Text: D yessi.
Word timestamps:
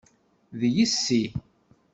D 0.59 0.61
yessi. 0.75 1.23